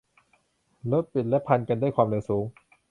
[0.91, 2.43] รถบิดและพันกันด้วยความเร็วสูง